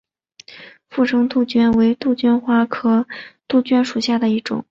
[0.89, 3.05] 附生杜鹃为杜鹃花科
[3.47, 4.59] 杜鹃属下的一个种。